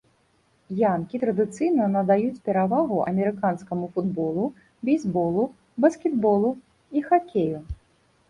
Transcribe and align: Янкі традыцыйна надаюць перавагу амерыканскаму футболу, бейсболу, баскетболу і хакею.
Янкі 0.77 1.19
традыцыйна 1.23 1.85
надаюць 1.95 2.39
перавагу 2.47 2.97
амерыканскаму 3.11 3.85
футболу, 3.97 4.45
бейсболу, 4.89 5.43
баскетболу 5.85 6.49
і 6.97 7.05
хакею. 7.11 7.59